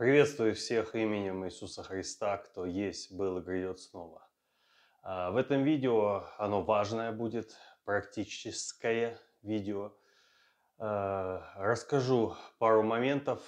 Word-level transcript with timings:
Приветствую 0.00 0.54
всех 0.54 0.94
именем 0.94 1.44
Иисуса 1.44 1.82
Христа, 1.82 2.38
кто 2.38 2.64
есть, 2.64 3.12
был 3.12 3.36
и 3.36 3.42
грядет 3.42 3.80
снова. 3.80 4.26
А, 5.02 5.30
в 5.30 5.36
этом 5.36 5.62
видео 5.62 6.24
оно 6.38 6.62
важное 6.62 7.12
будет, 7.12 7.54
практическое 7.84 9.20
видео. 9.42 9.92
А, 10.78 11.52
расскажу 11.56 12.34
пару 12.58 12.82
моментов, 12.82 13.42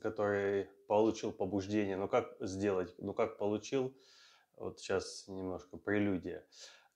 которые 0.00 0.70
получил 0.88 1.30
побуждение. 1.30 1.98
Ну 1.98 2.08
как 2.08 2.38
сделать, 2.40 2.94
ну 2.96 3.12
как 3.12 3.36
получил, 3.36 3.94
вот 4.56 4.80
сейчас 4.80 5.28
немножко 5.28 5.76
прелюдия. 5.76 6.42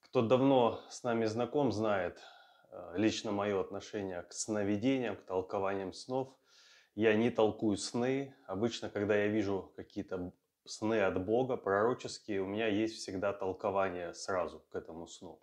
Кто 0.01 0.23
давно 0.23 0.81
с 0.89 1.03
нами 1.03 1.27
знаком, 1.27 1.71
знает 1.71 2.19
а, 2.71 2.95
лично 2.97 3.31
мое 3.31 3.61
отношение 3.61 4.23
к 4.23 4.33
сновидениям, 4.33 5.17
к 5.17 5.25
толкованиям 5.27 5.93
снов– 5.93 6.35
я 6.97 7.15
не 7.15 7.31
толкую 7.31 7.77
сны. 7.77 8.35
Обычно, 8.47 8.89
когда 8.91 9.15
я 9.15 9.29
вижу 9.29 9.73
какие-то 9.77 10.33
сны 10.65 11.01
от 11.03 11.25
Бога, 11.25 11.57
пророческие, 11.57 12.41
у 12.41 12.47
меня 12.47 12.67
есть 12.67 12.97
всегда 12.97 13.33
толкование 13.33 14.15
сразу 14.15 14.65
к 14.71 14.75
этому 14.75 15.07
сну. 15.07 15.39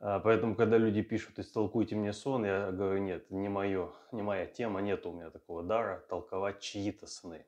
А, 0.00 0.20
поэтому, 0.20 0.54
когда 0.54 0.78
люди 0.78 1.02
пишут, 1.02 1.38
истолкуйте 1.40 1.96
мне 1.96 2.12
сон, 2.12 2.46
я 2.46 2.70
говорю, 2.70 3.00
нет, 3.00 3.30
не, 3.30 3.48
мое, 3.48 3.92
не 4.12 4.22
моя 4.22 4.46
тема, 4.46 4.80
нет 4.80 5.04
у 5.06 5.12
меня 5.12 5.30
такого 5.30 5.64
дара 5.64 6.04
толковать 6.08 6.60
чьи-то 6.60 7.08
сны. 7.08 7.44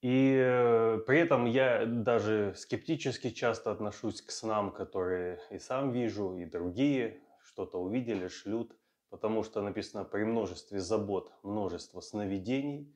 И 0.00 0.36
э, 0.36 0.98
при 1.06 1.20
этом 1.20 1.44
я 1.46 1.86
даже 1.86 2.54
скептически 2.56 3.30
часто 3.30 3.70
отношусь 3.70 4.22
к 4.22 4.30
снам, 4.30 4.72
которые 4.72 5.40
и 5.50 5.58
сам 5.58 5.92
вижу, 5.92 6.36
и 6.36 6.44
другие 6.44 7.20
что-то 7.42 7.78
увидели, 7.78 8.28
шлют 8.28 8.76
потому 9.10 9.42
что 9.42 9.62
написано 9.62 10.04
при 10.04 10.24
множестве 10.24 10.80
забот 10.80 11.32
множество 11.42 12.00
сновидений. 12.00 12.94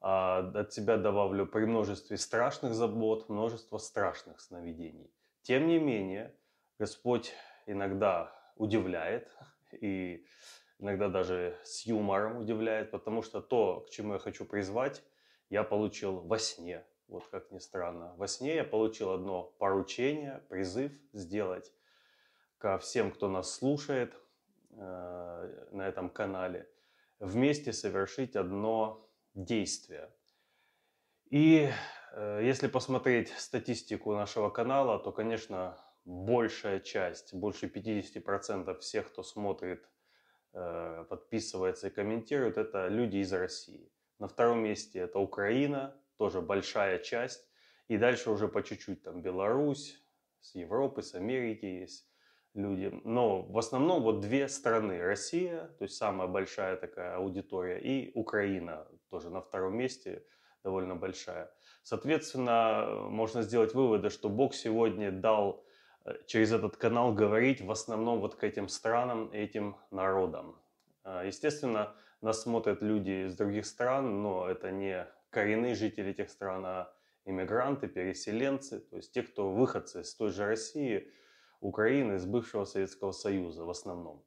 А 0.00 0.38
от 0.54 0.72
себя 0.72 0.96
добавлю 0.96 1.46
при 1.46 1.64
множестве 1.64 2.16
страшных 2.16 2.74
забот 2.74 3.28
множество 3.28 3.78
страшных 3.78 4.40
сновидений. 4.40 5.12
Тем 5.42 5.68
не 5.68 5.78
менее, 5.78 6.34
Господь 6.78 7.32
иногда 7.66 8.34
удивляет 8.56 9.30
и 9.70 10.26
иногда 10.78 11.08
даже 11.08 11.56
с 11.62 11.86
юмором 11.86 12.38
удивляет, 12.38 12.90
потому 12.90 13.22
что 13.22 13.40
то, 13.40 13.80
к 13.82 13.90
чему 13.90 14.14
я 14.14 14.18
хочу 14.18 14.44
призвать, 14.44 15.04
я 15.50 15.62
получил 15.62 16.20
во 16.20 16.38
сне. 16.38 16.84
Вот 17.06 17.26
как 17.28 17.52
ни 17.52 17.58
странно. 17.58 18.14
Во 18.16 18.26
сне 18.26 18.56
я 18.56 18.64
получил 18.64 19.12
одно 19.12 19.54
поручение, 19.58 20.42
призыв 20.48 20.92
сделать 21.12 21.72
ко 22.58 22.78
всем, 22.78 23.10
кто 23.10 23.28
нас 23.28 23.54
слушает, 23.54 24.14
на 24.72 25.88
этом 25.88 26.08
канале, 26.10 26.68
вместе 27.18 27.72
совершить 27.72 28.36
одно 28.36 29.08
действие. 29.34 30.10
И 31.30 31.70
э, 32.12 32.40
если 32.44 32.68
посмотреть 32.68 33.30
статистику 33.30 34.12
нашего 34.12 34.50
канала, 34.50 34.98
то, 34.98 35.12
конечно, 35.12 35.78
большая 36.04 36.80
часть, 36.80 37.32
больше 37.32 37.68
50% 37.68 38.78
всех, 38.80 39.08
кто 39.10 39.22
смотрит, 39.22 39.88
э, 40.52 41.06
подписывается 41.08 41.86
и 41.86 41.90
комментирует, 41.90 42.58
это 42.58 42.88
люди 42.88 43.18
из 43.18 43.32
России. 43.32 43.90
На 44.18 44.28
втором 44.28 44.62
месте 44.62 44.98
это 44.98 45.18
Украина, 45.18 45.96
тоже 46.18 46.42
большая 46.42 46.98
часть. 46.98 47.48
И 47.88 47.96
дальше 47.96 48.30
уже 48.30 48.48
по 48.48 48.62
чуть-чуть 48.62 49.02
там 49.02 49.22
Беларусь, 49.22 49.98
с 50.40 50.54
Европы, 50.54 51.02
с 51.02 51.14
Америки 51.14 51.64
есть 51.64 52.11
люди. 52.54 52.92
Но 53.04 53.42
в 53.42 53.58
основном 53.58 54.02
вот 54.02 54.20
две 54.20 54.48
страны. 54.48 55.00
Россия, 55.00 55.68
то 55.78 55.84
есть 55.84 55.96
самая 55.96 56.28
большая 56.28 56.76
такая 56.76 57.16
аудитория, 57.16 57.78
и 57.78 58.12
Украина, 58.14 58.86
тоже 59.10 59.30
на 59.30 59.40
втором 59.40 59.76
месте, 59.76 60.24
довольно 60.62 60.94
большая. 60.94 61.50
Соответственно, 61.82 62.86
можно 63.08 63.42
сделать 63.42 63.74
выводы, 63.74 64.10
что 64.10 64.28
Бог 64.28 64.54
сегодня 64.54 65.10
дал 65.10 65.64
э, 66.04 66.14
через 66.26 66.52
этот 66.52 66.76
канал 66.76 67.12
говорить 67.12 67.60
в 67.60 67.70
основном 67.70 68.20
вот 68.20 68.36
к 68.36 68.44
этим 68.44 68.68
странам, 68.68 69.30
этим 69.32 69.76
народам. 69.90 70.56
А, 71.02 71.24
естественно, 71.24 71.94
нас 72.20 72.42
смотрят 72.42 72.80
люди 72.80 73.26
из 73.26 73.36
других 73.36 73.66
стран, 73.66 74.22
но 74.22 74.48
это 74.48 74.70
не 74.70 75.08
коренные 75.30 75.74
жители 75.74 76.10
этих 76.10 76.30
стран, 76.30 76.64
а 76.64 76.94
иммигранты, 77.24 77.88
переселенцы, 77.88 78.78
то 78.78 78.96
есть 78.96 79.12
те, 79.12 79.22
кто 79.22 79.50
выходцы 79.50 80.02
из 80.02 80.14
той 80.14 80.30
же 80.30 80.44
России– 80.44 81.10
Украины, 81.62 82.14
из 82.14 82.26
бывшего 82.26 82.64
Советского 82.64 83.12
Союза 83.12 83.64
в 83.64 83.70
основном. 83.70 84.22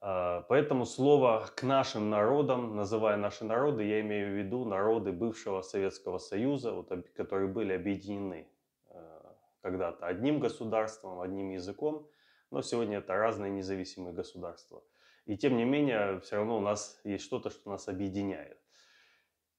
А, 0.00 0.40
поэтому 0.48 0.84
слово 0.86 1.48
«к 1.54 1.62
нашим 1.62 2.10
народам», 2.10 2.74
называя 2.74 3.16
наши 3.16 3.44
народы, 3.44 3.84
я 3.84 4.00
имею 4.00 4.32
в 4.32 4.38
виду 4.38 4.64
народы 4.64 5.12
бывшего 5.12 5.60
Советского 5.60 6.18
Союза, 6.18 6.72
вот, 6.72 6.90
которые 7.14 7.48
были 7.48 7.74
объединены 7.74 8.48
а, 8.88 9.36
когда-то 9.60 10.06
одним 10.06 10.40
государством, 10.40 11.20
одним 11.20 11.50
языком, 11.50 12.08
но 12.50 12.62
сегодня 12.62 12.98
это 12.98 13.14
разные 13.14 13.52
независимые 13.52 14.14
государства. 14.14 14.82
И 15.26 15.36
тем 15.36 15.56
не 15.56 15.64
менее, 15.64 16.20
все 16.20 16.36
равно 16.36 16.56
у 16.56 16.60
нас 16.60 17.00
есть 17.04 17.22
что-то, 17.22 17.50
что 17.50 17.70
нас 17.70 17.86
объединяет. 17.86 18.58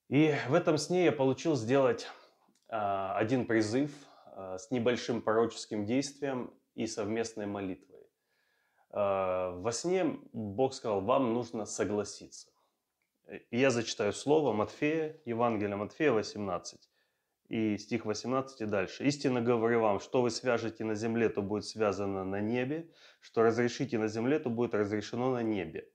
И 0.10 0.34
в 0.50 0.56
этом 0.56 0.78
сне 0.78 1.06
я 1.06 1.12
получил 1.12 1.56
сделать 1.56 2.08
а, 2.70 3.16
один 3.16 3.46
призыв 3.46 3.92
с 4.36 4.72
небольшим 4.72 5.22
пророческим 5.22 5.86
действием 5.86 6.52
и 6.76 6.88
совместной 6.88 7.46
молитвой. 7.46 8.08
А, 8.90 9.52
во 9.52 9.72
сне 9.72 10.20
Бог 10.34 10.74
сказал, 10.74 11.02
вам 11.02 11.34
нужно 11.34 11.66
согласиться. 11.66 12.50
Я 13.52 13.72
зачитаю 13.72 14.14
слово 14.14 14.54
Матфея, 14.54 15.22
Евангелие 15.26 15.76
Матфея 15.76 16.12
18, 16.12 16.80
и 17.50 17.78
стих 17.78 18.06
18 18.06 18.62
и 18.62 18.66
дальше. 18.66 19.06
«Истинно 19.06 19.42
говорю 19.42 19.80
вам, 19.80 20.00
что 20.00 20.22
вы 20.22 20.30
свяжете 20.30 20.84
на 20.84 20.96
земле, 20.96 21.30
то 21.30 21.42
будет 21.42 21.66
связано 21.66 22.24
на 22.24 22.42
небе, 22.42 22.90
что 23.20 23.44
разрешите 23.44 23.98
на 23.98 24.08
земле, 24.08 24.40
то 24.40 24.50
будет 24.50 24.74
разрешено 24.74 25.32
на 25.32 25.44
небе. 25.44 25.88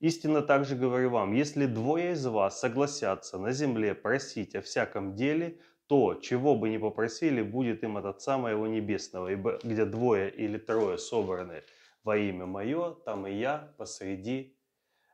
Истинно 0.00 0.42
также 0.42 0.76
говорю 0.76 1.10
вам, 1.10 1.32
если 1.32 1.66
двое 1.66 2.12
из 2.12 2.26
вас 2.26 2.60
согласятся 2.60 3.38
на 3.38 3.52
земле 3.52 3.94
просить 3.94 4.54
о 4.54 4.60
всяком 4.60 5.14
деле, 5.14 5.60
то, 5.86 6.14
чего 6.14 6.56
бы 6.56 6.68
ни 6.68 6.78
попросили, 6.78 7.42
будет 7.42 7.82
им 7.82 7.96
от 7.96 8.06
Отца 8.06 8.38
Моего 8.38 8.66
Небесного. 8.66 9.28
Ибо 9.28 9.58
где 9.62 9.84
двое 9.84 10.30
или 10.30 10.58
трое 10.58 10.98
собраны 10.98 11.62
во 12.02 12.16
имя 12.16 12.46
Мое, 12.46 12.94
там 13.04 13.26
и 13.26 13.32
я 13.32 13.72
посреди 13.76 14.56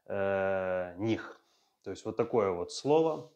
э, 0.06 0.94
них. 0.98 1.40
То 1.82 1.90
есть 1.90 2.04
вот 2.04 2.16
такое 2.16 2.50
вот 2.50 2.72
слово. 2.72 3.32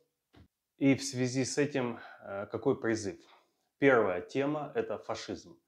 И 0.78 0.94
в 0.94 1.04
связи 1.04 1.44
с 1.44 1.58
этим 1.58 1.98
э, 2.20 2.46
какой 2.50 2.78
призыв? 2.80 3.18
Первая 3.78 4.20
тема– 4.20 4.72
это 4.74 4.98
фашизм. 4.98 5.58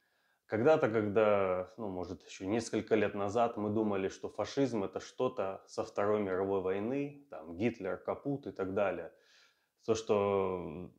Когда-то, 0.47 0.89
когда, 0.89 1.73
ну, 1.77 1.89
может, 1.89 2.25
еще 2.25 2.47
несколько 2.47 2.95
лет 2.95 3.15
назад 3.15 3.57
мы 3.57 3.71
думали, 3.71 4.09
что 4.09 4.29
фашизм– 4.29 4.85
это 4.85 5.01
что-то 5.01 5.65
со 5.67 5.85
Второй 5.85 6.21
мировой 6.21 6.61
войны, 6.61 7.27
там, 7.31 7.57
Гитлер, 7.57 7.97
Капут 7.97 8.47
и 8.47 8.53
так 8.53 8.75
далее. 8.75 9.13
То, 9.85 9.95
что 9.95 10.91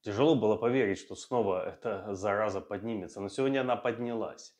Тяжело 0.00 0.36
было 0.36 0.56
поверить, 0.56 0.98
что 0.98 1.14
снова 1.16 1.68
эта 1.68 2.14
зараза 2.14 2.60
поднимется, 2.60 3.20
но 3.20 3.28
сегодня 3.28 3.60
она 3.60 3.76
поднялась. 3.76 4.54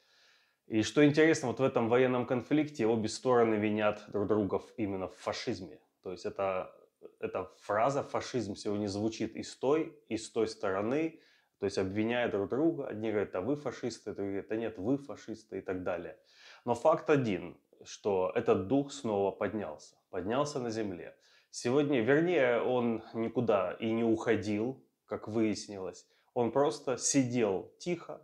И 0.66 0.82
что 0.82 1.04
интересно, 1.04 1.48
вот 1.48 1.60
в 1.60 1.62
этом 1.62 1.88
военном 1.88 2.26
конфликте 2.26 2.86
обе 2.86 3.08
стороны 3.08 3.54
винят 3.54 4.04
друг 4.08 4.26
друга 4.26 4.60
именно 4.76 5.08
в 5.08 5.16
фашизме. 5.16 5.80
То 6.02 6.12
есть 6.12 6.26
это, 6.26 6.74
эта 7.20 7.50
фраза 7.60 8.02
«фашизм» 8.02 8.54
сегодня 8.54 8.86
звучит 8.88 9.36
и 9.36 9.42
с 9.42 9.56
той, 9.56 9.96
и 10.08 10.18
с 10.18 10.30
той 10.30 10.46
стороны, 10.46 11.20
то 11.58 11.66
есть 11.66 11.78
обвиняя 11.78 12.28
друг 12.28 12.50
друга. 12.50 12.86
Одни 12.86 13.10
говорят, 13.10 13.34
а 13.34 13.40
вы 13.40 13.56
фашисты, 13.56 14.12
другие 14.12 14.42
говорят, 14.42 14.52
а 14.52 14.56
нет, 14.56 14.78
вы 14.78 14.98
фашисты 14.98 15.58
и 15.58 15.60
так 15.60 15.84
далее. 15.84 16.18
Но 16.64 16.74
факт 16.74 17.08
один, 17.08 17.56
что 17.84 18.30
этот 18.34 18.66
дух 18.66 18.92
снова 18.92 19.30
поднялся, 19.30 19.96
поднялся 20.10 20.60
на 20.60 20.70
земле. 20.70 21.16
Сегодня, 21.50 22.02
вернее, 22.02 22.60
он 22.60 23.02
никуда 23.14 23.72
и 23.72 23.90
не 23.90 24.04
уходил, 24.04 24.84
как 25.08 25.28
выяснилось. 25.28 26.06
Он 26.34 26.52
просто 26.52 26.96
сидел 26.96 27.72
тихо, 27.78 28.22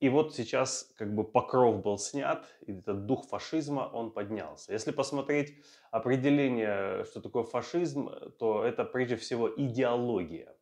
и 0.00 0.08
вот 0.10 0.34
сейчас 0.34 0.92
как 0.98 1.14
бы 1.14 1.24
покров 1.24 1.82
был 1.82 1.96
снят, 1.96 2.44
и 2.66 2.72
этот 2.72 3.06
дух 3.06 3.26
фашизма, 3.26 3.90
он 3.92 4.10
поднялся. 4.10 4.72
Если 4.72 4.90
посмотреть 4.90 5.54
определение, 5.90 7.04
что 7.04 7.20
такое 7.20 7.44
фашизм, 7.44 8.10
то 8.38 8.64
это 8.64 8.84
прежде 8.84 9.16
всего 9.16 9.48
идеология. 9.48 10.54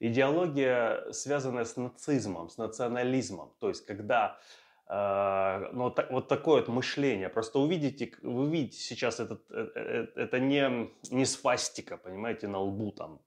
Идеология, 0.00 1.12
связанная 1.12 1.64
с 1.64 1.76
нацизмом, 1.76 2.48
с 2.48 2.56
национализмом. 2.56 3.54
То 3.60 3.68
есть, 3.68 3.84
когда 3.86 4.38
э, 4.88 5.70
ну, 5.72 5.90
так, 5.90 6.10
вот 6.10 6.28
такое 6.28 6.60
вот 6.60 6.68
мышление. 6.68 7.28
Просто 7.28 7.58
увидите, 7.58 8.12
вы 8.22 8.50
видите 8.50 8.78
сейчас 8.78 9.20
этот, 9.20 9.48
это, 9.50 9.78
э, 9.78 10.06
это 10.16 10.40
не, 10.40 10.90
не 11.10 11.24
свастика, 11.24 11.98
понимаете, 11.98 12.48
на 12.48 12.58
лбу 12.58 12.90
там 12.92 13.20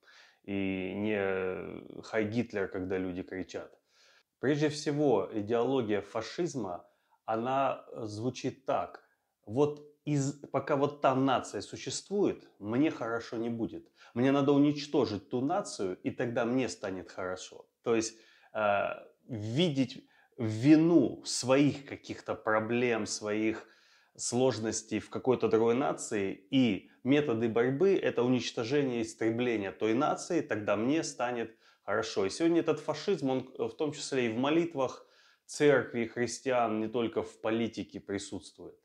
и 0.43 0.93
не 0.95 2.01
«Хай 2.03 2.25
Гитлер», 2.25 2.67
когда 2.67 2.97
люди 2.97 3.23
кричат. 3.23 3.71
Прежде 4.39 4.69
всего, 4.69 5.29
идеология 5.31 6.01
фашизма, 6.01 6.85
она 7.25 7.85
звучит 8.03 8.65
так. 8.65 9.03
вот 9.45 9.87
из, 10.05 10.33
пока 10.51 10.75
вот 10.75 11.01
та 11.01 11.15
нация 11.15 11.61
существует, 11.61 12.49
мне 12.59 12.89
хорошо 12.89 13.37
не 13.37 13.49
будет. 13.49 13.91
Мне 14.13 14.31
надо 14.31 14.51
уничтожить 14.51 15.29
ту 15.29 15.41
нацию, 15.41 15.97
и 16.03 16.11
тогда 16.11 16.45
мне 16.45 16.69
станет 16.69 17.11
хорошо. 17.11 17.67
То 17.83 17.95
есть 17.95 18.17
э, 18.53 18.87
видеть 19.27 20.07
вину 20.37 21.23
своих 21.25 21.85
каких-то 21.85 22.33
проблем, 22.33 23.05
своих 23.05 23.67
сложностей 24.17 24.99
в 24.99 25.09
какой-то 25.09 25.47
другой 25.47 25.75
нации, 25.75 26.45
и 26.49 26.89
методы 27.03 27.49
борьбы– 27.49 27.95
это 28.01 28.23
уничтожение, 28.23 29.01
истребление 29.01 29.71
той 29.71 29.93
нации, 29.93 30.41
тогда 30.41 30.75
мне 30.75 31.03
станет 31.03 31.55
хорошо. 31.83 32.25
И 32.25 32.29
сегодня 32.29 32.59
этот 32.59 32.79
фашизм, 32.79 33.29
он 33.29 33.53
в 33.57 33.73
том 33.73 33.93
числе 33.93 34.27
и 34.27 34.29
в 34.29 34.37
молитвах 34.37 35.05
церкви, 35.45 36.05
христиан, 36.05 36.79
не 36.79 36.87
только 36.87 37.23
в 37.23 37.41
политике 37.41 37.99
присутствует. 37.99 38.75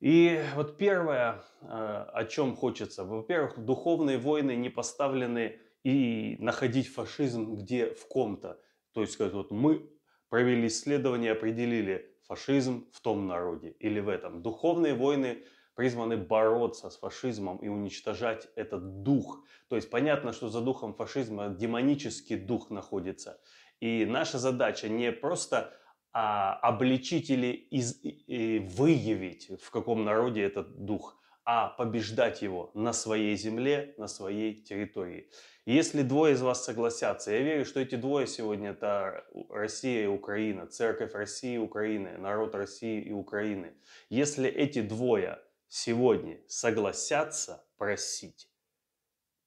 И 0.00 0.40
вот 0.54 0.78
первое, 0.78 1.42
э, 1.60 1.66
о 1.66 2.24
чем 2.24 2.54
хочется, 2.54 3.04
во-первых, 3.04 3.58
духовные 3.58 4.16
войны 4.18 4.54
не 4.54 4.68
поставлены 4.68 5.58
и 5.82 6.36
находить 6.38 6.88
фашизм 6.88 7.56
где 7.56 7.92
в 7.94 8.06
ком-то. 8.06 8.60
То 8.92 9.00
есть 9.00 9.14
сказать, 9.14 9.32
вот 9.32 9.50
мы 9.50 9.90
провели 10.28 10.68
исследование, 10.68 11.32
определили 11.32 12.14
фашизм 12.28 12.86
в 12.92 13.00
том 13.00 13.26
народе 13.26 13.74
или 13.80 14.00
в 14.00 14.08
этом. 14.08 14.42
Духовные 14.42 14.94
войны 14.94 15.44
призваны 15.74 16.16
бороться 16.16 16.90
с 16.90 16.98
фашизмом 16.98 17.58
и 17.58 17.68
уничтожать 17.68 18.48
этот 18.56 19.02
дух. 19.02 19.44
То 19.68 19.76
есть 19.76 19.90
понятно, 19.90 20.32
что 20.32 20.48
за 20.48 20.60
духом 20.60 20.94
фашизма 20.94 21.48
демонический 21.48 22.36
дух 22.36 22.70
находится. 22.70 23.40
И 23.80 24.04
наша 24.04 24.38
задача 24.38 24.88
не 24.88 25.12
просто 25.12 25.72
а, 26.12 26.54
обличить 26.54 27.30
или 27.30 27.52
из, 27.52 28.00
и 28.02 28.58
выявить, 28.58 29.50
в 29.62 29.70
каком 29.70 30.04
народе 30.04 30.42
этот 30.42 30.84
дух, 30.84 31.17
а 31.50 31.68
побеждать 31.68 32.42
его 32.42 32.70
на 32.74 32.92
своей 32.92 33.34
земле, 33.34 33.94
на 33.96 34.06
своей 34.06 34.54
территории. 34.54 35.30
Если 35.64 36.02
двое 36.02 36.34
из 36.34 36.42
вас 36.42 36.62
согласятся, 36.62 37.30
я 37.30 37.38
верю, 37.38 37.64
что 37.64 37.80
эти 37.80 37.94
двое 37.94 38.26
сегодня 38.26 38.72
это 38.72 39.24
Россия 39.48 40.04
и 40.04 40.08
Украина, 40.08 40.66
Церковь 40.66 41.14
России 41.14 41.54
и 41.54 41.58
Украины, 41.58 42.18
народ 42.18 42.54
России 42.54 43.00
и 43.00 43.12
Украины. 43.12 43.72
Если 44.10 44.46
эти 44.46 44.82
двое 44.82 45.38
сегодня 45.68 46.38
согласятся 46.48 47.64
просить, 47.78 48.50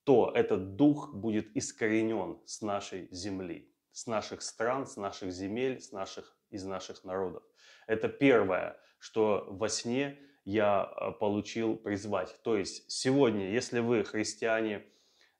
то 0.02 0.32
этот 0.34 0.74
дух 0.74 1.14
будет 1.14 1.56
искоренен 1.56 2.40
с 2.46 2.62
нашей 2.62 3.06
земли, 3.12 3.72
с 3.92 4.08
наших 4.08 4.42
стран, 4.42 4.88
с 4.88 4.96
наших 4.96 5.30
земель, 5.30 5.80
с 5.80 5.92
наших, 5.92 6.36
из 6.50 6.64
наших 6.64 7.04
народов. 7.04 7.44
Это 7.86 8.08
первое, 8.08 8.76
что 8.98 9.46
во 9.48 9.68
сне 9.68 10.18
я 10.44 10.90
э, 10.90 11.12
получил 11.12 11.76
призвать. 11.76 12.36
То 12.42 12.56
есть 12.56 12.90
сегодня, 12.90 13.50
если 13.50 13.80
вы 13.80 14.04
христиане 14.04 14.82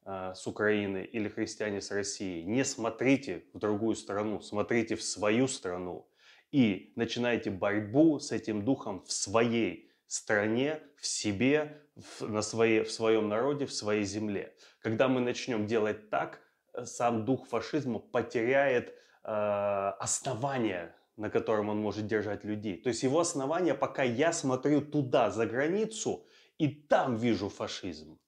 э, 0.05 0.33
с 0.35 0.47
Украины 0.47 1.05
или 1.05 1.29
христиане 1.29 1.81
с 1.81 1.91
России, 1.91 2.43
не 2.43 2.65
смотрите 2.65 3.45
в 3.53 3.59
другую 3.59 3.97
страну, 3.97 4.41
смотрите 4.41 4.97
в 4.97 5.03
свою 5.03 5.49
страну 5.49 6.09
и 6.53 6.93
начинайте 6.97 7.51
борьбу 7.51 8.19
с 8.19 8.31
этим 8.31 8.65
духом 8.65 9.03
в 9.05 9.13
своей 9.13 9.91
стране, 10.07 10.81
в 10.97 11.07
себе, 11.07 11.81
в, 11.97 12.29
на 12.29 12.43
своей, 12.43 12.83
в 12.83 12.93
своем 12.93 13.29
народе, 13.29 13.67
в 13.67 13.73
своей 13.73 14.05
земле. 14.05 14.55
Когда 14.81 15.09
мы 15.09 15.21
начнем 15.21 15.67
делать 15.67 16.11
так, 16.11 16.41
э, 16.75 16.85
сам 16.85 17.25
дух 17.25 17.49
фашизма 17.49 17.99
потеряет 17.99 18.95
э, 19.25 19.93
основания 19.99 20.95
на 21.23 21.31
котором 21.31 21.69
он 21.69 21.79
может 21.79 22.09
держать 22.09 22.45
людей. 22.45 22.77
То 22.77 22.89
есть 22.89 23.05
его 23.05 23.21
основание, 23.21 23.75
пока 23.75 24.03
я 24.03 24.33
смотрю 24.33 24.81
туда, 24.81 25.31
за 25.31 25.47
границу, 25.47 26.27
и 26.59 26.67
там 26.67 27.15
вижу 27.15 27.49
фашизм. 27.49 28.19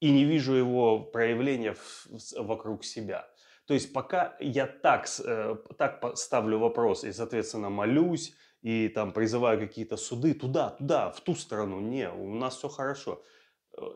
И 0.00 0.10
не 0.10 0.24
вижу 0.24 0.54
его 0.54 1.00
проявления 1.00 1.76
вокруг 2.38 2.82
себя. 2.84 3.28
То 3.66 3.74
есть 3.74 3.92
пока 3.92 4.36
я 4.40 4.66
так, 4.66 5.06
э, 5.22 5.56
так 5.76 6.16
ставлю 6.16 6.58
вопрос 6.58 7.04
и, 7.04 7.12
соответственно, 7.12 7.68
молюсь, 7.68 8.34
и 8.62 8.88
там 8.88 9.12
призываю 9.12 9.58
какие-то 9.58 9.98
суды 9.98 10.32
туда, 10.32 10.70
туда, 10.70 11.10
в 11.10 11.20
ту 11.20 11.34
сторону, 11.34 11.80
не, 11.80 12.10
у 12.10 12.34
нас 12.34 12.56
все 12.56 12.68
хорошо. 12.68 13.22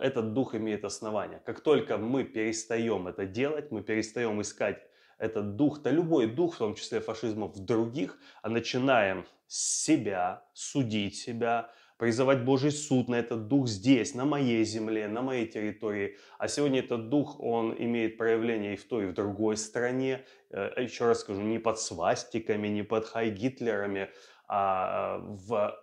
Этот 0.00 0.34
дух 0.34 0.54
имеет 0.54 0.84
основание. 0.84 1.40
Как 1.46 1.60
только 1.60 1.96
мы 1.96 2.24
перестаем 2.24 3.08
это 3.08 3.24
делать, 3.24 3.70
мы 3.70 3.82
перестаем 3.82 4.38
искать 4.42 4.87
этот 5.18 5.56
дух, 5.56 5.82
да 5.82 5.90
любой 5.90 6.26
дух, 6.26 6.54
в 6.54 6.58
том 6.58 6.74
числе 6.74 7.00
фашизма, 7.00 7.48
в 7.48 7.58
других, 7.58 8.18
а 8.42 8.48
начинаем 8.48 9.26
с 9.46 9.84
себя 9.84 10.44
судить 10.52 11.16
себя, 11.16 11.70
призывать 11.96 12.44
Божий 12.44 12.70
суд 12.70 13.08
на 13.08 13.16
этот 13.16 13.48
дух 13.48 13.66
здесь, 13.68 14.14
на 14.14 14.24
моей 14.24 14.64
земле, 14.64 15.08
на 15.08 15.22
моей 15.22 15.46
территории. 15.46 16.16
А 16.38 16.48
сегодня 16.48 16.80
этот 16.80 17.08
дух, 17.08 17.40
он 17.40 17.74
имеет 17.76 18.16
проявление 18.16 18.74
и 18.74 18.76
в 18.76 18.84
той, 18.84 19.04
и 19.04 19.06
в 19.08 19.14
другой 19.14 19.56
стране. 19.56 20.24
Э, 20.50 20.70
еще 20.76 21.06
раз 21.06 21.20
скажу, 21.20 21.42
не 21.42 21.58
под 21.58 21.80
свастиками, 21.80 22.68
не 22.68 22.82
под 22.82 23.06
хай-гитлерами, 23.06 24.10
а 24.46 25.18
в 25.18 25.76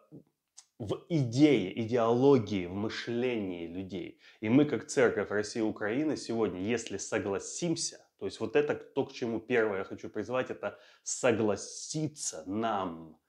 в 0.78 1.06
идее, 1.08 1.82
идеологии, 1.82 2.66
в 2.66 2.74
мышлении 2.74 3.66
людей. 3.66 4.20
И 4.42 4.50
мы, 4.50 4.66
как 4.66 4.88
Церковь 4.88 5.30
России 5.30 5.60
и 5.60 5.64
Украины, 5.64 6.18
сегодня, 6.18 6.62
если 6.62 6.98
согласимся 6.98 8.05
то 8.18 8.26
есть 8.26 8.40
вот 8.40 8.56
это 8.56 8.76
то, 8.76 9.06
к 9.06 9.14
чему 9.14 9.40
первое 9.40 9.80
я 9.80 9.84
хочу 9.84 10.10
призвать, 10.10 10.50
это 10.50 10.80
согласиться 11.04 12.44
нам 12.46 13.20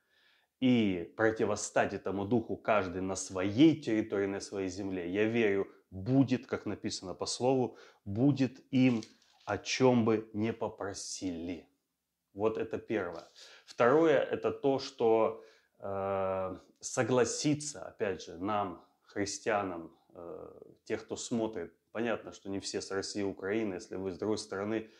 и 0.60 1.12
противостать 1.16 1.92
этому 1.92 2.24
духу 2.24 2.56
каждый 2.56 3.02
на 3.02 3.16
своей 3.16 3.80
территории, 3.80 4.26
на 4.26 4.40
своей 4.40 4.68
земле. 4.68 5.10
Я 5.10 5.24
верю, 5.24 5.68
будет, 5.90 6.46
как 6.46 6.66
написано 6.66 7.14
по 7.14 7.26
слову, 7.26 7.76
будет 8.04 8.60
им 8.72 9.02
о 9.44 9.58
чем 9.58 10.04
бы 10.04 10.28
не 10.32 10.52
попросили. 10.52 11.68
Вот 12.34 12.58
это 12.58 12.78
первое. 12.78 13.28
Второе 13.64 14.18
это 14.20 14.50
то, 14.50 14.78
что 14.78 15.44
э, 15.78 16.58
согласиться, 16.80 17.84
опять 17.86 18.22
же, 18.22 18.36
нам, 18.36 18.84
христианам, 19.02 19.96
э, 20.14 20.52
тех, 20.84 21.04
кто 21.04 21.16
смотрит 21.16 21.74
Понятно, 21.96 22.30
что 22.32 22.50
не 22.50 22.60
все 22.60 22.82
с 22.82 22.90
России 22.90 23.20
и 23.20 23.24
Украины, 23.24 23.76
если 23.76 23.96
вы 23.96 24.10
с 24.10 24.18
другой 24.18 24.36
стороны, 24.36 24.90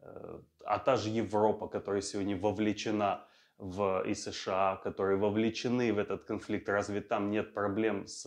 э, 0.00 0.40
а 0.64 0.78
та 0.80 0.96
же 0.96 1.08
Европа, 1.08 1.68
которая 1.68 2.02
сегодня 2.02 2.36
вовлечена 2.36 3.24
в 3.58 4.02
и 4.02 4.14
США, 4.14 4.80
которые 4.82 5.16
вовлечены 5.16 5.92
в 5.92 5.98
этот 5.98 6.24
конфликт, 6.24 6.68
разве 6.68 7.02
там 7.02 7.30
нет 7.30 7.54
проблем 7.54 8.08
с 8.08 8.26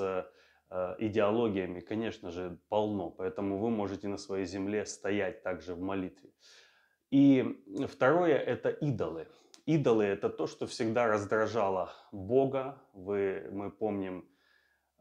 э, 0.70 0.96
идеологиями? 1.00 1.82
Конечно 1.82 2.32
же, 2.32 2.58
полно. 2.70 3.10
Поэтому 3.10 3.58
вы 3.58 3.70
можете 3.70 4.08
на 4.08 4.18
своей 4.18 4.46
земле 4.46 4.86
стоять 4.86 5.44
также 5.44 5.76
в 5.76 5.82
молитве. 5.82 6.30
И 7.12 7.62
второе– 7.90 8.38
это 8.54 8.70
идолы. 8.70 9.28
Идолы– 9.66 10.04
это 10.06 10.30
то, 10.30 10.48
что 10.48 10.66
всегда 10.66 11.08
раздражало 11.08 11.92
Бога. 12.14 12.82
Вы, 12.94 13.50
мы 13.52 13.70
помним 13.70 14.26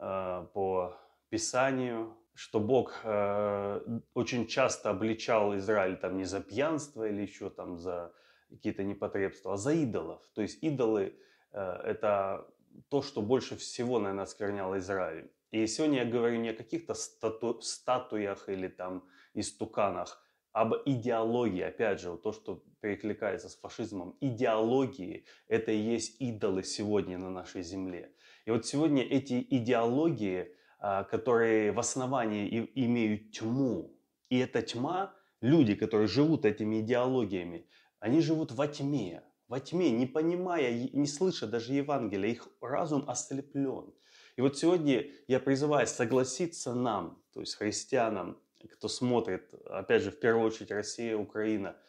э, 0.00 0.46
по 0.52 0.96
Писанию, 1.28 2.16
что 2.34 2.60
Бог 2.60 3.00
э, 3.04 3.80
очень 4.14 4.46
часто 4.46 4.90
обличал 4.90 5.56
Израиль 5.56 5.96
там 5.96 6.16
не 6.16 6.24
за 6.24 6.40
пьянство 6.40 7.06
или 7.08 7.22
еще 7.22 7.50
там 7.50 7.78
за 7.78 8.12
какие-то 8.50 8.84
непотребства, 8.84 9.54
а 9.54 9.56
за 9.56 9.72
идолов. 9.72 10.22
То 10.34 10.42
есть 10.42 10.62
идолы 10.62 11.14
э, 11.52 11.60
это 11.60 12.46
то, 12.88 13.02
что 13.02 13.22
больше 13.22 13.56
всего, 13.56 13.98
наверное, 13.98 14.24
оскверняло 14.24 14.78
Израиль. 14.78 15.30
И 15.50 15.66
сегодня 15.66 16.04
я 16.04 16.10
говорю 16.10 16.38
не 16.38 16.50
о 16.50 16.54
каких-то 16.54 16.94
стату 16.94 17.60
статуях 17.60 18.48
или 18.48 18.68
там 18.68 19.04
истуканах, 19.34 20.22
об 20.52 20.74
идеологии, 20.84 21.62
опять 21.62 22.00
же, 22.00 22.10
вот 22.10 22.22
то, 22.22 22.32
что 22.32 22.62
перекликается 22.80 23.48
с 23.48 23.56
фашизмом, 23.56 24.16
идеологии, 24.20 25.24
это 25.48 25.72
и 25.72 25.78
есть 25.78 26.20
идолы 26.20 26.62
сегодня 26.62 27.16
на 27.16 27.30
нашей 27.30 27.62
земле. 27.62 28.12
И 28.44 28.50
вот 28.50 28.66
сегодня 28.66 29.02
эти 29.02 29.40
идеологии, 29.48 30.54
которые 30.82 31.70
в 31.70 31.78
основании 31.78 32.70
имеют 32.74 33.30
тьму. 33.30 33.96
И 34.30 34.38
эта 34.38 34.62
тьма, 34.62 35.14
люди, 35.40 35.74
которые 35.74 36.08
живут 36.08 36.44
этими 36.44 36.80
идеологиями, 36.80 37.68
они 38.00 38.20
живут 38.20 38.50
во 38.50 38.66
тьме, 38.66 39.22
во 39.46 39.60
тьме, 39.60 39.90
не 39.90 40.06
понимая, 40.06 40.72
не 40.92 41.06
слыша 41.06 41.46
даже 41.46 41.72
Евангелия, 41.72 42.30
их 42.30 42.48
разум 42.60 43.08
ослеплен. 43.08 43.94
И 44.36 44.40
вот 44.40 44.58
сегодня 44.58 45.06
я 45.28 45.38
призываю 45.38 45.86
согласиться 45.86 46.74
нам, 46.74 47.22
то 47.32 47.40
есть 47.40 47.54
христианам, 47.54 48.38
кто 48.72 48.88
смотрит, 48.88 49.54
опять 49.66 50.02
же, 50.02 50.10
в 50.10 50.18
первую 50.18 50.46
очередь 50.46 50.70
Россия, 50.70 51.16
Украина– 51.16 51.76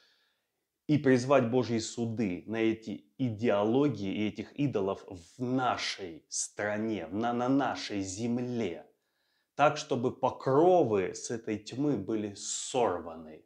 и 0.88 0.98
призвать 0.98 1.50
Божьи 1.50 1.80
суды 1.80 2.44
на 2.48 2.58
эти 2.58 3.06
идеологии 3.18 4.14
и 4.14 4.28
этих 4.28 4.52
идолов 4.54 5.06
в 5.08 5.42
нашей 5.42 6.26
стране, 6.28 7.08
на, 7.08 7.34
на 7.34 7.48
нашей 7.48 8.02
земле, 8.02 8.86
так, 9.56 9.78
чтобы 9.78 10.12
покровы 10.12 11.14
с 11.16 11.32
этой 11.32 11.58
тьмы 11.58 11.96
были 11.98 12.34
сорваны. 12.36 13.46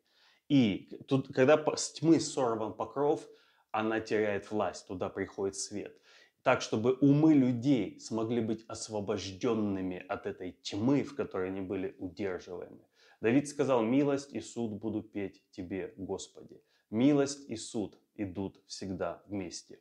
И 0.50 0.98
тут, 1.08 1.34
когда 1.34 1.63
с 1.75 1.91
тьмы 1.91 2.20
сорван 2.20 2.74
покров, 2.74 3.27
она 3.72 4.00
теряет 4.00 4.50
власть, 4.50 4.88
туда 4.88 5.10
приходит 5.10 5.56
свет. 5.56 5.96
так, 6.44 6.62
чтобы 6.62 6.94
умы 7.01 7.34
людей 7.34 8.00
смогли 8.00 8.39
быть 8.39 8.63
освобожденными 8.70 9.98
от 10.08 10.25
этой 10.25 10.53
тьмы, 10.53 11.03
в 11.03 11.13
которой 11.13 11.50
они 11.50 11.60
были 11.60 11.96
удерживаемы. 12.00 12.88
Давид 13.20 13.50
сказал, 13.50 13.84
милость 13.84 14.32
и 14.32 14.39
суд 14.39 14.72
буду 14.79 15.03
петь 15.03 15.44
тебе, 15.51 15.94
Господи. 15.98 16.62
Милость 16.89 17.50
и 17.50 17.56
суд 17.56 18.00
идут 18.15 18.62
всегда 18.67 19.24
вместе. 19.27 19.79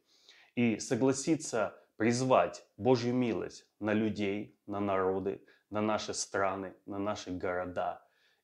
И 0.55 0.79
согласиться 0.79 1.75
призвать 1.97 2.67
Божью 2.77 3.15
милость 3.15 3.67
на 3.81 3.93
людей, 3.93 4.59
на 4.67 4.81
народы, 4.81 5.43
на 5.71 5.81
наши 5.81 6.15
страны, 6.15 6.75
на 6.87 6.99
наши 6.99 7.31
города. 7.31 8.03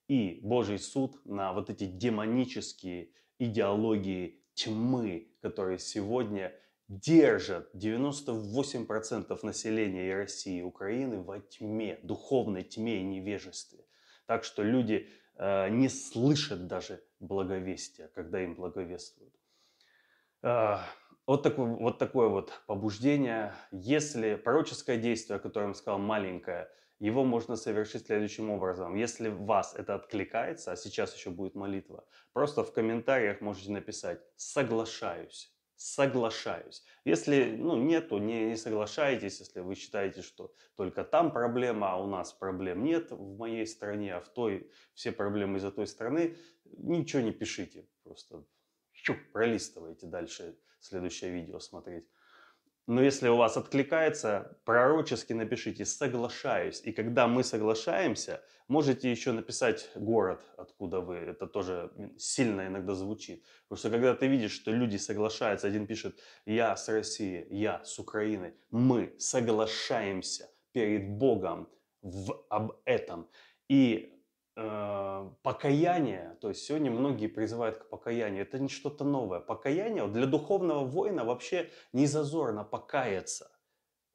И 0.09 0.41
Божий 0.43 0.79
суд 0.79 1.25
на 1.25 1.53
вот 1.53 1.71
эти 1.71 1.85
демонические 1.85 3.11
идеологии 3.39 4.43
тьмы, 4.55 5.33
которые 5.41 5.79
сегодня 5.79 6.53
держат 6.89 7.75
98% 7.75 9.39
населения 9.43 10.11
и 10.11 10.13
России, 10.13 10.59
и 10.59 10.63
Украины 10.63 11.23
во 11.23 11.41
тьме, 11.41 11.99
духовной 12.03 12.63
тьме 12.65 13.01
и 13.01 13.05
невежестве. 13.05 13.87
Так 14.27 14.45
что 14.45 14.63
люди 14.63 15.09
не 15.71 15.89
слышат 15.89 16.67
даже 16.67 17.03
благовестия, 17.21 18.09
когда 18.09 18.43
им 18.43 18.55
благовествуют. 18.55 19.35
Э, 20.43 20.79
вот, 21.27 21.43
такое, 21.43 21.67
вот 21.67 21.99
такое 21.99 22.29
вот 22.29 22.53
побуждение. 22.67 23.55
Если 23.71 24.35
пророческое 24.35 24.97
действие, 24.97 25.37
о 25.37 25.41
котором 25.41 25.75
сказал, 25.75 25.99
маленькое, 25.99 26.69
его 26.99 27.25
можно 27.25 27.57
совершить 27.57 28.07
следующим 28.07 28.51
образом. 28.51 28.95
Если 28.95 29.29
вас 29.29 29.75
это 29.75 29.95
откликается, 29.97 30.73
а 30.73 30.77
сейчас 30.77 31.17
еще 31.17 31.31
будет 31.31 31.55
молитва, 31.55 32.05
просто 32.33 32.63
в 32.63 32.73
комментариях 32.73 33.41
можете 33.41 33.73
написать 33.73 34.21
«соглашаюсь» 34.37 35.52
соглашаюсь. 35.83 36.85
Если 37.05 37.57
ну, 37.57 37.77
нету, 37.77 38.19
не, 38.19 38.45
не 38.47 38.57
соглашайтесь, 38.57 39.41
если 39.41 39.61
вы 39.61 39.75
считаете, 39.75 40.23
что 40.23 40.55
только 40.77 41.05
там 41.05 41.33
проблема, 41.33 41.93
а 41.93 41.97
у 41.97 42.07
нас 42.07 42.33
проблем 42.33 42.85
нет 42.85 43.11
в 43.11 43.37
моей 43.37 43.67
стране, 43.67 44.15
а 44.15 44.21
в 44.21 44.29
той 44.29 44.71
все 44.95 45.11
проблемы 45.11 45.59
из-за 45.59 45.73
той 45.73 45.87
страны, 45.87 46.37
ничего 46.65 47.23
не 47.23 47.33
пишите, 47.33 47.89
просто 48.05 48.45
пролистывайте 49.33 50.07
дальше 50.07 50.57
следующее 50.79 51.33
видео 51.33 51.59
смотреть. 51.59 52.07
Но 52.87 53.01
если 53.01 53.29
у 53.29 53.37
вас 53.37 53.57
откликается, 53.57 54.59
пророчески 54.65 55.33
напишите 55.33 55.85
«соглашаюсь». 55.85 56.81
И 56.85 56.93
когда 56.93 57.29
мы 57.29 57.45
соглашаемся, 57.45 58.43
можете 58.67 59.11
еще 59.11 59.33
написать 59.33 59.89
город, 59.95 60.45
откуда 60.57 61.01
вы. 61.01 61.17
Это 61.17 61.47
тоже 61.47 61.93
сильно 62.19 62.67
иногда 62.67 62.95
звучит. 62.95 63.45
Потому 63.69 63.79
что 63.79 63.91
когда 63.91 64.15
ты 64.15 64.27
видишь, 64.27 64.53
что 64.53 64.73
люди 64.73 64.97
соглашаются, 64.97 65.69
один 65.69 65.87
пишет 65.87 66.19
«я 66.45 66.77
с 66.77 66.89
России», 66.89 67.47
«я 67.51 67.85
с 67.85 67.99
Украины», 68.01 68.55
мы 68.71 69.15
соглашаемся 69.19 70.51
перед 70.73 71.09
Богом 71.09 71.69
в, 72.03 72.45
об 72.49 72.73
этом. 72.85 73.29
И 73.69 74.22
покаяние, 74.55 76.37
то 76.41 76.49
есть 76.51 76.65
сегодня 76.65 76.91
многие 76.91 77.27
призывают 77.27 77.79
к 77.79 77.89
покаянию, 77.89 78.43
это 78.43 78.59
не 78.59 78.69
что-то 78.69 79.05
новое. 79.05 79.41
Покаяние 79.41 80.07
для 80.09 80.27
духовного 80.27 80.85
воина 80.85 81.25
вообще 81.25 81.71
не 81.93 82.07
зазорно 82.07 82.63
покаяться. 82.63 83.51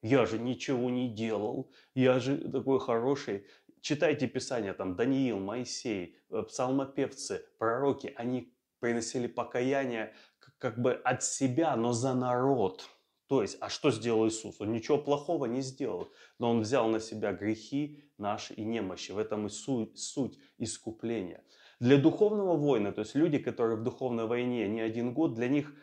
Я 0.03 0.25
же 0.25 0.37
ничего 0.37 0.89
не 0.89 1.09
делал, 1.09 1.71
я 1.95 2.19
же 2.19 2.37
такой 2.51 2.79
хороший. 2.79 3.47
Читайте 3.81 4.27
Писание, 4.27 4.73
там 4.73 4.95
Даниил, 4.95 5.39
Моисей, 5.39 6.17
э, 6.29 6.43
псалмопевцы, 6.43 7.45
пророки, 7.57 8.13
они 8.15 8.53
приносили 8.79 9.27
покаяние 9.27 10.13
как 10.59 10.77
бы 10.79 10.93
от 10.93 11.23
себя, 11.23 11.75
но 11.75 11.93
за 11.93 12.13
народ. 12.13 12.89
То 13.27 13.41
есть, 13.41 13.57
а 13.59 13.69
что 13.69 13.91
сделал 13.91 14.27
Иисус? 14.27 14.61
Он 14.61 14.71
ничего 14.71 14.97
плохого 14.97 15.45
не 15.45 15.61
сделал, 15.61 16.09
но 16.39 16.49
Он 16.49 16.61
взял 16.61 16.87
на 16.87 16.99
себя 16.99 17.33
грехи 17.33 17.99
наши 18.17 18.53
и 18.53 18.63
немощи. 18.63 19.11
В 19.11 19.17
этом 19.17 19.47
и 19.47 19.49
суть, 19.49 19.99
суть 19.99 20.39
искупления. 20.57 21.43
Для 21.79 21.97
духовного 21.97 22.55
воина, 22.55 22.91
то 22.91 23.01
есть 23.01 23.15
люди, 23.15 23.37
которые 23.37 23.77
в 23.77 23.83
духовной 23.83 24.25
войне 24.25 24.67
не 24.67 24.81
один 24.81 25.13
год, 25.13 25.35
для 25.35 25.47
них 25.47 25.73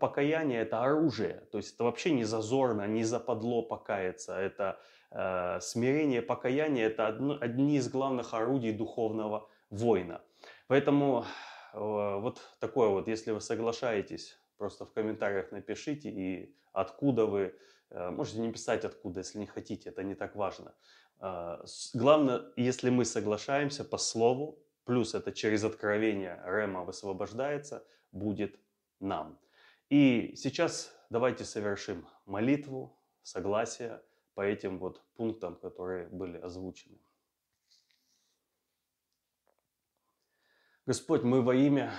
покаяние 0.00 0.62
это 0.62 0.82
оружие. 0.82 1.46
То 1.50 1.58
есть 1.58 1.74
это 1.74 1.84
вообще 1.84 2.12
не 2.12 2.24
зазорно, 2.24 2.86
не 2.86 3.04
западло 3.04 3.62
покаяться. 3.62 4.34
Это 4.34 4.78
э, 5.10 5.58
смирение, 5.60 6.22
покаяние 6.22 6.86
это 6.86 7.08
одно, 7.08 7.36
одни 7.40 7.76
из 7.76 7.88
главных 7.88 8.32
орудий 8.32 8.72
духовного 8.72 9.48
воина. 9.70 10.22
Поэтому 10.68 11.26
э, 11.74 11.78
вот 11.78 12.40
такое 12.60 12.88
вот, 12.88 13.08
если 13.08 13.32
вы 13.32 13.40
соглашаетесь 13.40 14.38
Просто 14.62 14.84
в 14.84 14.92
комментариях 14.92 15.50
напишите 15.50 16.08
и 16.08 16.56
откуда 16.72 17.26
вы. 17.26 17.52
Э, 17.90 18.10
можете 18.10 18.38
не 18.38 18.52
писать 18.52 18.84
откуда, 18.84 19.18
если 19.18 19.40
не 19.40 19.46
хотите, 19.46 19.88
это 19.88 20.04
не 20.04 20.14
так 20.14 20.36
важно. 20.36 20.72
А, 21.18 21.64
главное, 21.94 22.42
если 22.54 22.88
мы 22.88 23.04
соглашаемся 23.04 23.84
по 23.84 23.98
слову, 23.98 24.64
плюс 24.84 25.16
это 25.16 25.32
через 25.32 25.64
откровение 25.64 26.40
Рема 26.46 26.84
высвобождается, 26.84 27.84
будет 28.12 28.56
нам. 29.00 29.36
И 29.90 30.34
сейчас 30.36 30.94
давайте 31.10 31.44
совершим 31.44 32.06
молитву, 32.24 32.96
согласие 33.24 34.00
по 34.34 34.42
этим 34.42 34.78
вот 34.78 35.02
пунктам, 35.16 35.56
которые 35.56 36.06
были 36.06 36.38
озвучены. 36.38 37.00
Господь, 40.86 41.24
мы 41.24 41.42
во 41.42 41.52
имя 41.52 41.92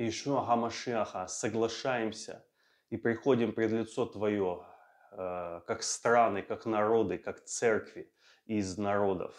Ишуа 0.00 0.46
Гамашиаха 0.46 1.26
соглашаемся 1.26 2.44
и 2.88 2.96
приходим 2.96 3.52
пред 3.52 3.72
лицо 3.72 4.06
Твое, 4.06 4.64
э, 5.10 5.60
как 5.66 5.82
страны, 5.82 6.42
как 6.42 6.66
народы, 6.66 7.18
как 7.18 7.44
церкви 7.44 8.08
из 8.46 8.78
народов, 8.78 9.34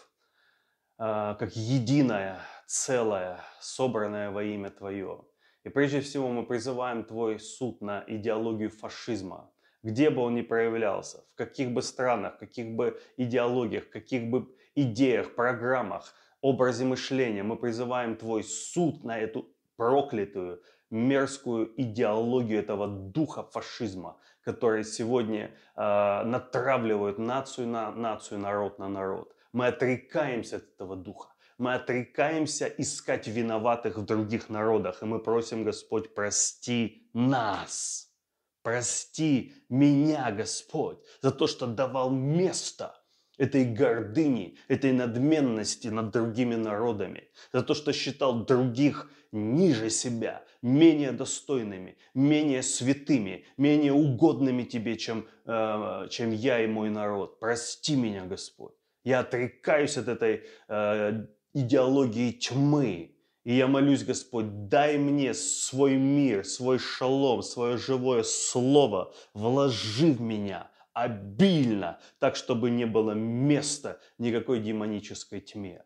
э, 0.98 1.34
как 1.38 1.56
единое, 1.56 2.40
целое, 2.66 3.40
собранное 3.58 4.30
во 4.30 4.44
имя 4.44 4.68
Твое. 4.68 5.24
И 5.64 5.70
прежде 5.70 6.02
всего 6.02 6.28
мы 6.28 6.44
призываем 6.44 7.04
Твой 7.04 7.40
суд 7.40 7.80
на 7.80 8.04
идеологию 8.06 8.68
фашизма, 8.68 9.50
где 9.82 10.10
бы 10.10 10.20
он 10.20 10.34
ни 10.34 10.42
проявлялся, 10.42 11.24
в 11.32 11.36
каких 11.36 11.70
бы 11.70 11.80
странах, 11.80 12.38
каких 12.38 12.74
бы 12.74 13.00
идеологиях, 13.16 13.88
каких 13.88 14.28
бы 14.28 14.54
идеях, 14.74 15.34
программах, 15.34 16.12
образе 16.42 16.84
мышления. 16.84 17.42
Мы 17.42 17.56
призываем 17.56 18.14
Твой 18.14 18.44
суд 18.44 19.04
на 19.04 19.18
эту 19.18 19.48
проклятую, 19.80 20.60
мерзкую 20.90 21.72
идеологию 21.80 22.58
этого 22.58 22.86
духа 22.86 23.42
фашизма, 23.44 24.18
который 24.44 24.84
сегодня 24.84 25.54
э, 25.74 26.22
натравливает 26.24 27.18
нацию 27.18 27.66
на 27.66 27.90
нацию, 27.90 28.40
народ 28.40 28.78
на 28.78 28.88
народ. 28.88 29.34
Мы 29.54 29.68
отрекаемся 29.68 30.56
от 30.56 30.64
этого 30.74 30.96
духа. 30.96 31.30
Мы 31.56 31.72
отрекаемся 31.72 32.66
искать 32.66 33.26
виноватых 33.26 33.96
в 33.96 34.04
других 34.04 34.50
народах. 34.50 35.02
И 35.02 35.06
мы 35.06 35.18
просим, 35.18 35.64
Господь, 35.64 36.14
прости 36.14 37.08
нас. 37.14 38.12
Прости 38.62 39.54
меня, 39.70 40.30
Господь, 40.30 40.98
за 41.22 41.30
то, 41.30 41.46
что 41.46 41.66
давал 41.66 42.10
место 42.10 43.00
этой 43.40 43.64
гордыни, 43.64 44.58
этой 44.68 44.92
надменности 44.92 45.88
над 45.88 46.10
другими 46.10 46.56
народами, 46.56 47.30
за 47.54 47.62
то, 47.62 47.72
что 47.74 47.92
считал 47.94 48.44
других 48.44 49.10
ниже 49.32 49.90
себя, 49.90 50.44
менее 50.62 51.12
достойными, 51.12 51.96
менее 52.14 52.62
святыми, 52.62 53.44
менее 53.56 53.92
угодными 53.92 54.64
тебе, 54.64 54.96
чем, 54.96 55.26
э, 55.46 56.08
чем 56.10 56.32
я 56.32 56.64
и 56.64 56.66
мой 56.66 56.90
народ. 56.90 57.38
Прости 57.40 57.96
меня, 57.96 58.24
Господь. 58.26 58.74
Я 59.04 59.20
отрекаюсь 59.20 59.96
от 59.96 60.08
этой 60.08 60.42
э, 60.68 61.26
идеологии 61.54 62.32
тьмы. 62.32 63.16
И 63.44 63.54
я 63.54 63.66
молюсь, 63.66 64.04
Господь, 64.04 64.68
дай 64.68 64.98
мне 64.98 65.32
свой 65.32 65.96
мир, 65.96 66.44
свой 66.44 66.78
шалом, 66.78 67.42
свое 67.42 67.78
живое 67.78 68.22
слово, 68.22 69.14
вложи 69.32 70.12
в 70.12 70.20
меня 70.20 70.70
обильно, 70.92 71.98
так, 72.18 72.36
чтобы 72.36 72.70
не 72.70 72.84
было 72.84 73.12
места 73.12 73.98
никакой 74.18 74.60
демонической 74.60 75.40
тьме. 75.40 75.82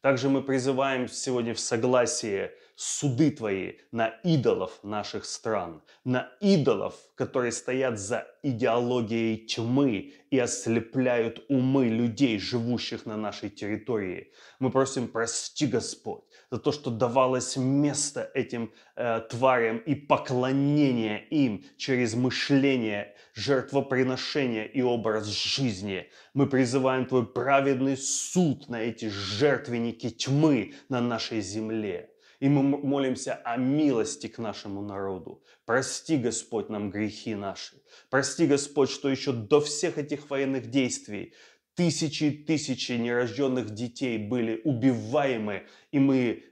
Также 0.00 0.28
мы 0.28 0.42
призываем 0.42 1.08
сегодня 1.08 1.54
в 1.54 1.60
согласии 1.60 2.50
суды 2.80 3.32
Твои 3.32 3.72
на 3.90 4.06
идолов 4.22 4.78
наших 4.84 5.24
стран, 5.24 5.82
на 6.04 6.30
идолов, 6.40 6.94
которые 7.16 7.50
стоят 7.50 7.98
за 7.98 8.28
идеологией 8.44 9.46
тьмы 9.46 10.12
и 10.30 10.38
ослепляют 10.38 11.44
умы 11.48 11.88
людей, 11.88 12.38
живущих 12.38 13.04
на 13.04 13.16
нашей 13.16 13.50
территории. 13.50 14.32
Мы 14.60 14.70
просим, 14.70 15.08
прости, 15.08 15.66
Господь, 15.66 16.22
за 16.52 16.58
то, 16.60 16.70
что 16.70 16.92
давалось 16.92 17.56
место 17.56 18.30
этим 18.32 18.72
э, 18.94 19.22
тварям 19.28 19.78
и 19.78 19.96
поклонение 19.96 21.26
им 21.30 21.64
через 21.78 22.14
мышление, 22.14 23.16
жертвоприношение 23.34 24.70
и 24.70 24.82
образ 24.82 25.26
жизни. 25.26 26.06
Мы 26.32 26.46
призываем 26.46 27.06
Твой 27.06 27.26
праведный 27.26 27.96
суд 27.96 28.68
на 28.68 28.80
эти 28.80 29.08
жертвенники 29.08 30.10
тьмы 30.10 30.74
на 30.88 31.00
нашей 31.00 31.40
земле. 31.40 32.12
И 32.40 32.48
мы 32.48 32.62
молимся 32.62 33.34
о 33.34 33.56
милости 33.56 34.28
к 34.28 34.38
нашему 34.38 34.82
народу. 34.82 35.42
Прости, 35.66 36.16
Господь, 36.16 36.68
нам 36.68 36.90
грехи 36.90 37.34
наши. 37.34 37.82
Прости, 38.10 38.46
Господь, 38.46 38.90
что 38.90 39.08
еще 39.08 39.32
до 39.32 39.60
всех 39.60 39.98
этих 39.98 40.30
военных 40.30 40.70
действий 40.70 41.34
тысячи 41.74 42.24
и 42.24 42.44
тысячи 42.44 42.92
нерожденных 42.92 43.70
детей 43.70 44.18
были 44.18 44.60
убиваемы, 44.64 45.66
и 45.92 45.98
мы 45.98 46.44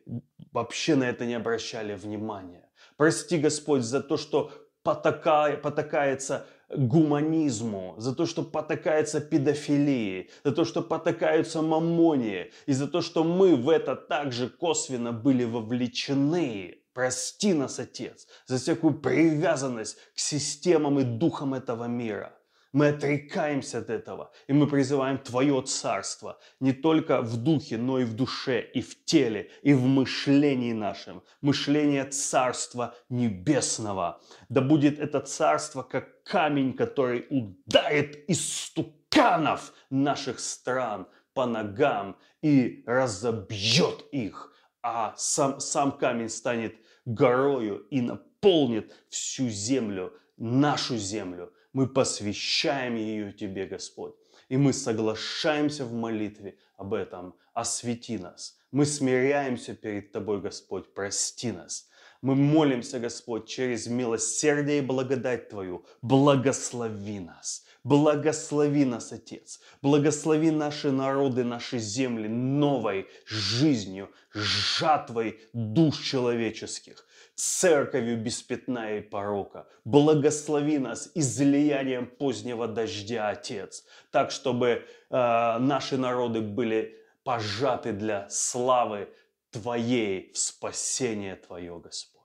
вообще 0.52 0.94
на 0.94 1.08
это 1.08 1.26
не 1.26 1.34
обращали 1.34 1.94
внимания. 1.94 2.68
Прости, 2.96 3.38
Господь, 3.38 3.82
за 3.82 4.00
то, 4.00 4.16
что 4.16 4.52
потакая, 4.86 5.56
потакается 5.56 6.46
гуманизму, 6.70 7.94
за 7.98 8.14
то, 8.14 8.24
что 8.26 8.42
потакается 8.42 9.20
педофилии, 9.20 10.30
за 10.44 10.52
то, 10.52 10.64
что 10.64 10.82
потакаются 10.82 11.60
мамонии, 11.60 12.52
и 12.66 12.72
за 12.72 12.86
то, 12.86 13.00
что 13.00 13.24
мы 13.24 13.56
в 13.56 13.68
это 13.68 13.96
также 13.96 14.48
косвенно 14.48 15.12
были 15.12 15.44
вовлечены. 15.44 16.78
Прости 16.94 17.52
нас, 17.52 17.80
Отец, 17.80 18.28
за 18.46 18.56
всякую 18.56 19.00
привязанность 19.00 19.98
к 20.14 20.18
системам 20.18 21.00
и 21.00 21.04
духам 21.04 21.54
этого 21.54 21.88
мира. 21.88 22.35
Мы 22.76 22.88
отрекаемся 22.88 23.78
от 23.78 23.88
этого, 23.88 24.30
и 24.48 24.52
мы 24.52 24.66
призываем 24.66 25.16
Твое 25.16 25.62
Царство 25.62 26.38
не 26.60 26.74
только 26.74 27.22
в 27.22 27.38
духе, 27.38 27.78
но 27.78 27.98
и 28.00 28.04
в 28.04 28.14
душе, 28.14 28.60
и 28.60 28.82
в 28.82 29.02
теле, 29.06 29.50
и 29.62 29.72
в 29.72 29.86
мышлении 29.86 30.74
нашем. 30.74 31.22
Мышление 31.40 32.04
Царства 32.04 32.94
Небесного. 33.08 34.20
Да 34.50 34.60
будет 34.60 34.98
это 34.98 35.20
Царство 35.20 35.84
как 35.84 36.22
камень, 36.24 36.74
который 36.74 37.26
ударит 37.30 38.28
из 38.28 38.46
стуканов 38.46 39.72
наших 39.88 40.38
стран 40.38 41.08
по 41.32 41.46
ногам 41.46 42.18
и 42.42 42.82
разобьет 42.86 44.04
их, 44.12 44.52
а 44.82 45.14
сам, 45.16 45.60
сам 45.60 45.92
камень 45.92 46.28
станет 46.28 46.76
горою 47.06 47.86
и 47.88 48.02
наполнит 48.02 48.92
всю 49.08 49.48
землю, 49.48 50.12
нашу 50.36 50.98
землю, 50.98 51.54
мы 51.76 51.86
посвящаем 51.86 52.94
ее 52.96 53.34
Тебе, 53.34 53.66
Господь. 53.66 54.14
И 54.48 54.56
мы 54.56 54.72
соглашаемся 54.72 55.84
в 55.84 55.92
молитве 55.92 56.56
об 56.78 56.94
этом. 56.94 57.34
Освети 57.52 58.16
нас. 58.16 58.56
Мы 58.70 58.86
смиряемся 58.86 59.74
перед 59.74 60.10
Тобой, 60.10 60.40
Господь. 60.40 60.94
Прости 60.94 61.52
нас. 61.52 61.90
Мы 62.22 62.34
молимся, 62.34 62.98
Господь, 62.98 63.46
через 63.46 63.88
милосердие 63.88 64.78
и 64.78 64.80
благодать 64.80 65.50
Твою. 65.50 65.84
Благослови 66.00 67.20
нас. 67.20 67.65
Благослови 67.86 68.84
нас, 68.84 69.12
Отец. 69.12 69.60
Благослови 69.80 70.50
наши 70.50 70.90
народы, 70.90 71.44
наши 71.44 71.78
земли 71.78 72.26
новой 72.26 73.06
жизнью, 73.26 74.08
жатвой 74.34 75.38
душ 75.52 76.00
человеческих 76.00 77.06
церковью 77.36 78.16
без 78.16 78.42
пятна 78.42 78.96
и 78.96 79.00
порока. 79.00 79.68
Благослови 79.84 80.78
нас 80.78 81.12
излиянием 81.14 82.06
позднего 82.08 82.66
дождя, 82.66 83.28
Отец, 83.28 83.84
так, 84.10 84.32
чтобы 84.32 84.66
э, 84.66 85.58
наши 85.60 85.96
народы 85.96 86.40
были 86.40 86.96
пожаты 87.22 87.92
для 87.92 88.28
славы 88.28 89.08
Твоей, 89.52 90.32
в 90.32 90.38
спасение 90.38 91.36
Твое, 91.36 91.78
Господь. 91.78 92.16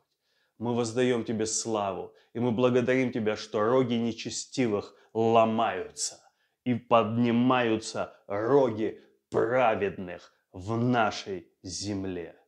Мы 0.57 0.73
воздаем 0.73 1.23
Тебе 1.23 1.45
славу, 1.45 2.15
и 2.33 2.39
мы 2.39 2.51
благодарим 2.51 3.11
Тебя, 3.11 3.37
что 3.37 3.61
роги 3.61 3.93
нечестивых 3.93 4.95
ломаются, 5.13 6.21
и 6.63 6.75
поднимаются 6.75 8.15
роги 8.27 9.03
праведных 9.29 10.33
в 10.51 10.77
нашей 10.77 11.51
земле. 11.63 12.39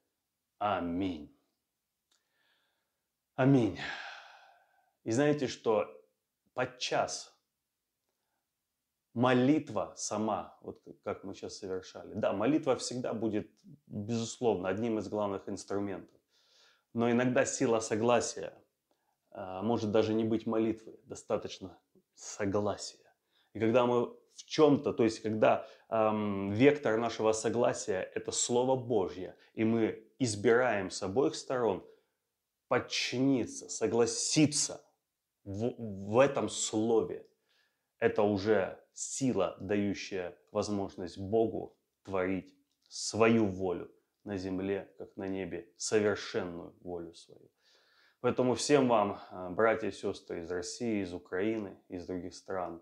Аминь. 0.59 1.35
Аминь. 3.35 3.79
И 5.03 5.11
знаете, 5.11 5.47
что 5.47 5.87
подчас 6.53 7.33
молитва 9.13 9.93
сама, 9.97 10.57
вот 10.61 10.81
как 11.03 11.23
мы 11.23 11.33
сейчас 11.33 11.57
совершали, 11.57 12.13
да, 12.13 12.33
молитва 12.33 12.75
всегда 12.75 13.13
будет, 13.13 13.51
безусловно, 13.87 14.69
одним 14.69 14.99
из 14.99 15.07
главных 15.07 15.49
инструментов. 15.49 16.19
Но 16.93 17.09
иногда 17.09 17.45
сила 17.45 17.79
согласия 17.79 18.53
а, 19.31 19.61
может 19.63 19.91
даже 19.91 20.13
не 20.13 20.23
быть 20.23 20.45
молитвы, 20.45 20.99
достаточно 21.05 21.77
согласия. 22.15 23.13
И 23.53 23.59
когда 23.59 23.85
мы 23.85 24.07
в 24.35 24.45
чем-то, 24.45 24.93
то 24.93 25.03
есть 25.03 25.21
когда 25.21 25.67
эм, 25.89 26.51
вектор 26.51 26.97
нашего 26.97 27.31
согласия 27.33 28.01
это 28.15 28.31
Слово 28.31 28.75
Божье, 28.75 29.35
и 29.53 29.63
мы 29.63 30.03
избираем 30.19 30.89
с 30.89 31.03
обоих 31.03 31.35
сторон 31.35 31.85
подчиниться, 32.67 33.69
согласиться 33.69 34.83
в, 35.43 35.75
в 35.77 36.19
этом 36.19 36.49
слове, 36.49 37.27
это 37.99 38.23
уже 38.23 38.79
сила, 38.93 39.57
дающая 39.59 40.37
возможность 40.51 41.17
Богу 41.17 41.77
творить 42.03 42.53
свою 42.89 43.45
волю 43.45 43.91
на 44.23 44.37
земле, 44.37 44.91
как 44.97 45.15
на 45.17 45.27
небе, 45.27 45.69
совершенную 45.77 46.75
волю 46.81 47.13
свою. 47.13 47.49
Поэтому 48.23 48.55
всем 48.55 48.87
вам, 48.87 49.19
а, 49.31 49.49
братья 49.49 49.89
и 49.89 49.91
сестры 49.91 50.43
из 50.43 50.49
России, 50.49 51.03
из 51.03 51.13
Украины, 51.13 51.77
из 51.89 52.05
других 52.05 52.33
стран, 52.33 52.81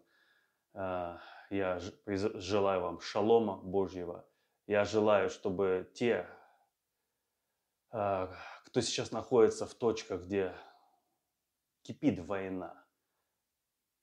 а, 0.75 1.19
я 1.49 1.79
желаю 1.79 2.81
вам 2.81 2.99
шалома 2.99 3.57
Божьего. 3.57 4.23
Я 4.67 4.85
желаю, 4.85 5.31
чтобы 5.31 5.89
те, 5.95 6.27
а, 7.89 8.31
кто 8.65 8.81
сейчас 8.81 9.11
находится 9.11 9.65
в 9.65 9.73
точках, 9.73 10.25
где 10.25 10.53
кипит 11.81 12.19
война, 12.19 12.85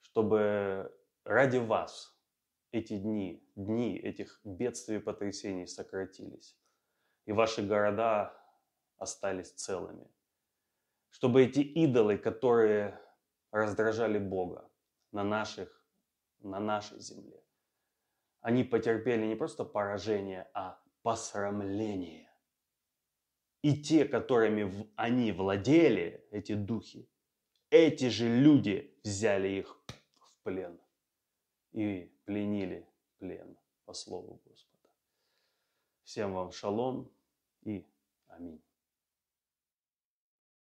чтобы 0.00 0.92
ради 1.22 1.58
вас 1.58 2.18
эти 2.72 2.98
дни, 2.98 3.48
дни 3.54 3.96
этих 3.96 4.40
бедствий 4.42 4.96
и 4.96 4.98
потрясений 4.98 5.68
сократились, 5.68 6.58
и 7.26 7.32
ваши 7.32 7.62
города 7.62 8.34
остались 8.96 9.52
целыми. 9.52 10.10
Чтобы 11.18 11.42
эти 11.42 11.58
идолы, 11.58 12.16
которые 12.16 12.96
раздражали 13.50 14.18
Бога 14.18 14.70
на, 15.10 15.24
наших, 15.24 15.84
на 16.38 16.60
нашей 16.60 17.00
земле, 17.00 17.42
они 18.40 18.62
потерпели 18.62 19.26
не 19.26 19.34
просто 19.34 19.64
поражение, 19.64 20.48
а 20.54 20.80
посрамление. 21.02 22.30
И 23.62 23.82
те, 23.82 24.04
которыми 24.04 24.88
они 24.94 25.32
владели, 25.32 26.24
эти 26.30 26.54
духи, 26.54 27.10
эти 27.70 28.08
же 28.10 28.28
люди 28.28 28.96
взяли 29.02 29.48
их 29.48 29.76
в 30.20 30.32
плен 30.44 30.80
и 31.72 32.16
пленили 32.26 32.88
плен 33.18 33.58
по 33.86 33.92
слову 33.92 34.40
Господа. 34.44 34.88
Всем 36.04 36.32
вам 36.32 36.52
шалом 36.52 37.10
и 37.64 37.84
аминь. 38.28 38.62